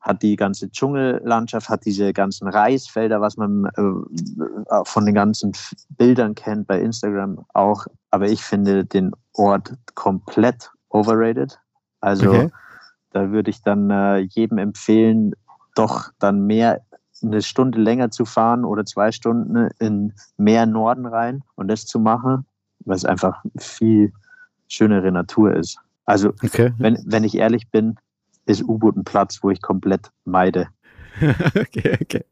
hat 0.00 0.22
die 0.22 0.36
ganze 0.36 0.70
Dschungellandschaft, 0.70 1.68
hat 1.68 1.84
diese 1.84 2.12
ganzen 2.12 2.46
Reisfelder, 2.46 3.20
was 3.20 3.36
man 3.36 3.66
äh, 3.76 4.70
auch 4.72 4.86
von 4.86 5.04
den 5.04 5.14
ganzen 5.16 5.52
Bildern 5.90 6.36
kennt 6.36 6.68
bei 6.68 6.80
Instagram 6.80 7.44
auch. 7.54 7.86
Aber 8.12 8.28
ich 8.28 8.42
finde 8.42 8.84
den 8.84 9.10
Ort 9.34 9.74
komplett 9.96 10.70
overrated. 10.90 11.58
Also 12.00 12.26
Okay. 12.28 12.50
da 13.10 13.30
würde 13.32 13.50
ich 13.50 13.62
dann 13.62 13.90
äh, 13.90 14.18
jedem 14.18 14.58
empfehlen, 14.58 15.32
doch 15.74 16.10
dann 16.20 16.46
mehr 16.46 16.82
eine 17.22 17.42
Stunde 17.42 17.80
länger 17.80 18.10
zu 18.10 18.24
fahren 18.24 18.64
oder 18.64 18.84
zwei 18.84 19.12
Stunden 19.12 19.68
in 19.78 20.12
mehr 20.36 20.66
Norden 20.66 21.06
rein 21.06 21.42
und 21.54 21.68
das 21.68 21.86
zu 21.86 21.98
machen, 21.98 22.46
weil 22.80 22.96
es 22.96 23.04
einfach 23.04 23.42
viel 23.58 24.12
schönere 24.68 25.10
Natur 25.12 25.54
ist. 25.54 25.78
Also 26.04 26.32
Okay. 26.42 26.72
wenn, 26.78 27.02
wenn 27.06 27.24
ich 27.24 27.36
ehrlich 27.36 27.70
bin, 27.70 27.96
ist 28.46 28.62
U-Boot 28.62 28.96
ein 28.96 29.04
Platz, 29.04 29.40
wo 29.42 29.50
ich 29.50 29.60
komplett 29.60 30.10
meide. 30.24 30.68
okay, 31.56 31.96
okay. 32.00 32.24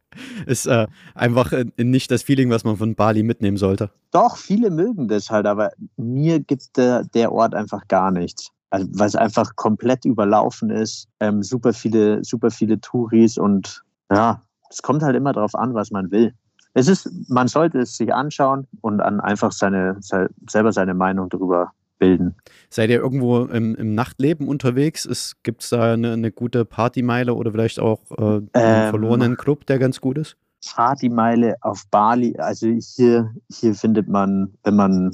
Ist 0.47 0.67
äh, 0.67 0.87
einfach 1.15 1.53
nicht 1.77 2.11
das 2.11 2.23
Feeling, 2.23 2.51
was 2.51 2.65
man 2.65 2.77
von 2.77 2.95
Bali 2.95 3.23
mitnehmen 3.23 3.57
sollte. 3.57 3.91
Doch, 4.13 4.37
viele 4.37 4.71
mögen 4.71 5.09
das 5.09 5.31
halt, 5.31 5.47
aber 5.47 5.71
mir 5.97 6.39
gibt 6.39 6.77
der, 6.77 7.05
der 7.05 7.33
Ort 7.33 7.55
einfach 7.55 7.89
gar 7.89 8.11
nichts. 8.11 8.51
Also, 8.71 8.89
weil 8.93 9.07
es 9.07 9.17
einfach 9.17 9.57
komplett 9.57 10.05
überlaufen 10.05 10.71
ist, 10.71 11.09
ähm, 11.21 11.43
super 11.43 11.73
viele, 11.73 12.23
super 12.25 12.51
viele 12.51 12.81
Touris 12.81 13.39
und 13.39 13.83
ja, 14.11 14.43
es 14.75 14.83
kommt 14.83 15.03
halt 15.03 15.15
immer 15.17 15.33
darauf 15.33 15.55
an, 15.55 15.73
was 15.75 15.91
man 15.91 16.11
will. 16.11 16.35
Es 16.75 16.89
ist, 16.89 17.09
man 17.29 17.47
sollte 17.47 17.79
es 17.79 17.97
sich 17.97 18.13
anschauen 18.13 18.67
und 18.81 18.99
dann 18.99 19.21
einfach 19.21 19.53
seine, 19.53 19.97
se- 20.01 20.29
selber 20.51 20.73
seine 20.73 20.93
Meinung 20.95 21.29
darüber 21.29 21.71
bilden. 22.01 22.35
Seid 22.69 22.91
ihr 22.91 22.99
irgendwo 22.99 23.45
im, 23.45 23.77
im 23.77 23.95
Nachtleben 23.95 24.49
unterwegs? 24.49 25.37
Gibt 25.45 25.63
es 25.63 25.71
da 25.71 25.93
eine, 25.93 26.15
eine 26.15 26.33
gute 26.33 26.65
Partymeile 26.65 27.35
oder 27.35 27.53
vielleicht 27.53 27.79
auch 27.79 28.01
äh, 28.11 28.23
einen 28.23 28.51
Ähm. 28.55 28.91
verlorenen 28.91 29.37
Club, 29.37 29.67
der 29.67 29.79
ganz 29.79 30.01
gut 30.01 30.19
ist? 30.19 30.37
Partymeile 30.75 31.55
auf 31.61 31.85
Bali, 31.91 32.37
also 32.39 32.67
hier, 32.67 33.31
hier 33.53 33.75
findet 33.75 34.09
man, 34.09 34.55
wenn 34.65 34.75
man 34.75 35.13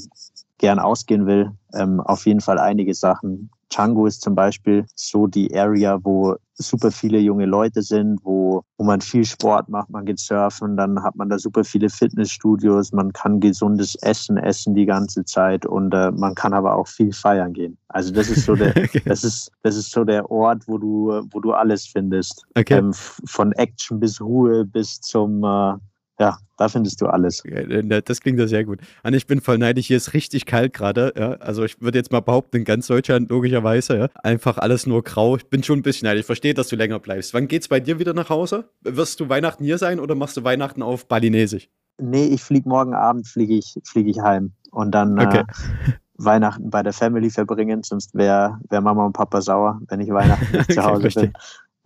gern 0.58 0.78
ausgehen 0.78 1.26
will, 1.26 1.50
ähm, 1.74 2.00
auf 2.00 2.24
jeden 2.24 2.40
Fall 2.40 2.58
einige 2.58 2.94
Sachen. 2.94 3.50
Django 3.70 4.06
ist 4.06 4.22
zum 4.22 4.34
Beispiel 4.34 4.84
so 4.94 5.26
die 5.26 5.56
Area, 5.56 5.98
wo 6.02 6.36
super 6.54 6.90
viele 6.90 7.18
junge 7.18 7.46
Leute 7.46 7.82
sind, 7.82 8.20
wo, 8.22 8.62
wo 8.76 8.84
man 8.84 9.00
viel 9.00 9.24
Sport 9.24 9.68
macht, 9.68 9.88
man 9.90 10.04
geht 10.04 10.18
surfen, 10.18 10.76
dann 10.76 11.02
hat 11.02 11.16
man 11.16 11.28
da 11.28 11.38
super 11.38 11.64
viele 11.64 11.88
Fitnessstudios, 11.88 12.92
man 12.92 13.12
kann 13.12 13.40
gesundes 13.40 13.94
Essen 14.02 14.36
essen 14.36 14.74
die 14.74 14.86
ganze 14.86 15.24
Zeit 15.24 15.64
und 15.64 15.94
äh, 15.94 16.10
man 16.10 16.34
kann 16.34 16.52
aber 16.52 16.76
auch 16.76 16.88
viel 16.88 17.12
feiern 17.12 17.52
gehen. 17.52 17.78
Also 17.88 18.12
das 18.12 18.28
ist 18.28 18.44
so 18.44 18.54
der, 18.54 18.70
okay. 18.76 19.02
das 19.04 19.24
ist, 19.24 19.50
das 19.62 19.76
ist 19.76 19.90
so 19.90 20.04
der 20.04 20.30
Ort, 20.30 20.66
wo 20.66 20.76
du, 20.78 21.22
wo 21.30 21.40
du 21.40 21.52
alles 21.52 21.86
findest. 21.86 22.44
okay. 22.56 22.78
Ähm, 22.78 22.92
von 22.92 23.52
Action 23.52 24.00
bis 24.00 24.20
Ruhe 24.20 24.64
bis 24.64 25.00
zum, 25.00 25.42
äh, 25.44 25.74
ja, 26.20 26.36
da 26.58 26.68
findest 26.68 27.00
du 27.00 27.06
alles. 27.06 27.42
Äh, 27.46 28.02
Das 28.02 28.20
klingt 28.20 28.38
ja 28.38 28.46
sehr 28.46 28.64
gut. 28.64 28.80
Und 29.02 29.14
ich 29.14 29.26
bin 29.26 29.40
voll 29.40 29.56
neidisch. 29.58 29.86
Hier 29.86 29.96
ist 29.96 30.12
richtig 30.12 30.44
kalt 30.44 30.74
gerade. 30.74 31.14
Ja. 31.16 31.32
Also 31.34 31.64
ich 31.64 31.80
würde 31.80 31.98
jetzt 31.98 32.12
mal 32.12 32.20
behaupten, 32.20 32.58
in 32.58 32.64
ganz 32.64 32.86
Deutschland 32.88 33.30
logischerweise. 33.30 33.96
Ja. 33.98 34.08
Einfach 34.22 34.58
alles 34.58 34.86
nur 34.86 35.02
grau. 35.02 35.36
Ich 35.36 35.46
bin 35.48 35.62
schon 35.62 35.78
ein 35.78 35.82
bisschen 35.82 36.06
neidisch. 36.06 36.20
Ich 36.20 36.26
verstehe, 36.26 36.52
dass 36.52 36.68
du 36.68 36.76
länger 36.76 36.98
bleibst. 36.98 37.32
Wann 37.32 37.48
geht's 37.48 37.68
bei 37.68 37.80
dir 37.80 37.98
wieder 37.98 38.12
nach 38.12 38.28
Hause? 38.28 38.68
Wirst 38.82 39.18
du 39.20 39.30
Weihnachten 39.30 39.64
hier 39.64 39.78
sein 39.78 39.98
oder 39.98 40.14
machst 40.14 40.36
du 40.36 40.44
Weihnachten 40.44 40.82
auf 40.82 41.08
Balinesisch? 41.08 41.70
Nee, 41.98 42.26
ich 42.26 42.42
fliege 42.42 42.68
morgen 42.68 42.94
Abend, 42.94 43.26
fliege 43.26 43.54
ich, 43.54 43.74
flieg 43.84 44.06
ich 44.06 44.20
heim 44.20 44.52
und 44.70 44.90
dann 44.92 45.18
Okay. 45.18 45.40
äh, 45.40 45.44
Weihnachten 46.22 46.68
bei 46.68 46.82
der 46.82 46.92
Family 46.92 47.30
verbringen, 47.30 47.82
sonst 47.82 48.14
wäre 48.14 48.58
wär 48.68 48.82
Mama 48.82 49.06
und 49.06 49.14
Papa 49.14 49.40
sauer, 49.40 49.80
wenn 49.88 50.00
ich 50.00 50.10
Weihnachten 50.10 50.54
nicht 50.54 50.72
zu 50.72 50.82
Hause 50.84 51.08
bin. 51.08 51.32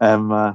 Ähm, 0.00 0.30
äh, 0.32 0.52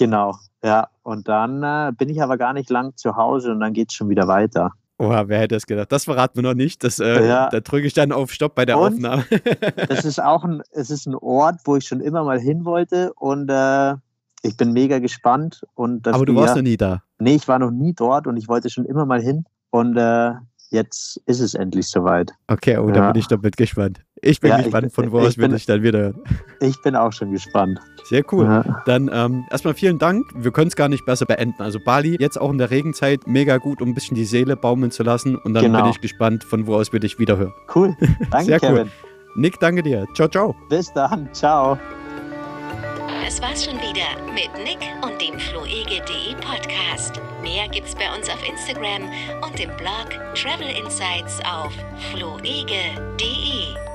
genau, 0.00 0.34
ja. 0.64 0.88
Und 1.04 1.28
dann 1.28 1.62
äh, 1.62 1.92
bin 1.96 2.08
ich 2.08 2.20
aber 2.22 2.36
gar 2.38 2.52
nicht 2.54 2.70
lang 2.70 2.96
zu 2.96 3.14
Hause 3.16 3.52
und 3.52 3.60
dann 3.60 3.72
geht's 3.72 3.94
schon 3.94 4.08
wieder 4.08 4.26
weiter. 4.26 4.72
Oha, 4.98 5.28
wer 5.28 5.38
hätte 5.40 5.54
es 5.56 5.66
gedacht? 5.66 5.92
Das 5.92 6.04
verraten 6.04 6.36
wir 6.36 6.42
noch 6.42 6.54
nicht. 6.54 6.82
Das, 6.84 6.98
äh, 6.98 7.26
Ja. 7.26 7.48
Da 7.48 7.60
drücke 7.60 7.86
ich 7.86 7.94
dann 7.94 8.10
auf 8.12 8.32
Stopp 8.32 8.54
bei 8.54 8.64
der 8.66 8.78
Und? 8.78 8.94
Aufnahme. 8.94 9.24
Das 9.88 10.04
ist 10.04 10.20
auch 10.22 10.42
ein, 10.44 10.62
es 10.72 10.90
ist 10.90 11.06
ein 11.06 11.14
Ort, 11.14 11.60
wo 11.64 11.76
ich 11.76 11.86
schon 11.86 12.00
immer 12.00 12.24
mal 12.24 12.38
hin 12.40 12.64
wollte 12.64 13.12
und 13.14 13.48
äh, 13.50 13.94
ich 14.42 14.56
bin 14.56 14.72
mega 14.72 14.98
gespannt. 14.98 15.62
Und 15.74 16.08
Aber 16.08 16.24
du 16.26 16.32
wir- 16.34 16.40
warst 16.42 16.56
noch 16.56 16.62
nie 16.62 16.76
da. 16.76 17.02
Nee, 17.18 17.34
ich 17.36 17.46
war 17.48 17.58
noch 17.58 17.70
nie 17.70 17.92
dort 17.94 18.26
und 18.26 18.36
ich 18.36 18.48
wollte 18.48 18.70
schon 18.70 18.84
immer 18.86 19.04
mal 19.06 19.20
hin. 19.20 19.44
Und 19.70 19.96
äh, 19.96 20.32
jetzt 20.70 21.20
ist 21.26 21.40
es 21.40 21.54
endlich 21.54 21.86
soweit. 21.88 22.32
Okay, 22.48 22.76
oh, 22.78 22.90
da 22.90 23.00
Ja. 23.00 23.12
bin 23.12 23.20
ich 23.20 23.28
doppelt 23.28 23.56
gespannt. 23.56 24.00
Ich 24.22 24.40
bin 24.40 24.50
Ja, 24.50 24.58
ich 24.58 24.64
gespannt, 24.64 24.82
bin- 24.82 24.90
von 24.90 25.12
wo 25.12 25.20
ich 25.20 25.26
aus 25.28 25.38
wir 25.38 25.48
dich 25.48 25.64
dann 25.66 25.82
wieder 25.82 25.98
hören. 25.98 26.22
Ich 26.60 26.80
bin 26.82 26.94
auch 26.94 27.12
schon 27.12 27.32
gespannt. 27.32 27.78
Sehr 28.04 28.22
cool. 28.32 28.44
Ja. 28.44 28.82
Dann 28.84 29.10
ähm, 29.12 29.46
erstmal 29.50 29.72
vielen 29.74 29.98
Dank. 29.98 30.26
Wir 30.34 30.50
können 30.50 30.68
es 30.68 30.76
gar 30.76 30.88
nicht 30.88 31.06
besser 31.06 31.24
beenden. 31.26 31.62
Also 31.62 31.78
Bali, 31.80 32.16
jetzt 32.20 32.38
auch 32.38 32.50
in 32.50 32.58
der 32.58 32.70
Regenzeit, 32.70 33.26
mega 33.26 33.56
gut, 33.56 33.80
um 33.80 33.88
ein 33.88 33.94
bisschen 33.94 34.14
die 34.16 34.24
Seele 34.26 34.56
baumeln 34.56 34.90
zu 34.90 35.02
lassen. 35.02 35.36
Und 35.36 35.54
dann 35.54 35.64
Genau. 35.64 35.82
bin 35.82 35.90
ich 35.90 36.00
gespannt, 36.00 36.44
von 36.44 36.66
wo 36.66 36.74
aus 36.76 36.92
wir 36.92 37.00
dich 37.00 37.18
wieder 37.18 37.38
hören. 37.38 37.54
Cool. 37.74 37.96
Danke, 38.30 38.44
Sehr 38.46 38.62
cool. 38.62 38.68
Kevin. 38.68 38.90
Nick, 39.36 39.58
danke 39.60 39.82
dir. 39.82 40.06
Ciao, 40.14 40.28
ciao. 40.28 40.54
Bis 40.68 40.92
dann. 40.92 41.32
Ciao. 41.32 41.78
Das 43.24 43.40
war's 43.40 43.64
schon 43.64 43.76
wieder 43.76 44.08
mit 44.34 44.50
Nick 44.64 44.80
und 45.02 45.12
dem 45.22 45.38
floege.de 45.38 46.34
Podcast. 46.40 47.20
Mehr 47.42 47.68
gibt's 47.68 47.94
bei 47.94 48.12
uns 48.16 48.28
auf 48.28 48.42
Instagram 48.46 49.02
und 49.46 49.60
im 49.60 49.70
Blog 49.76 50.10
Travel 50.34 50.66
Insights 50.84 51.38
auf 51.44 51.72
floege.de. 52.12 53.89